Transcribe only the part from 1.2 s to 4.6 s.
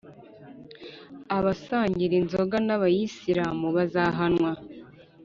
a basangira inzoga n’abayisilamu bazahanwa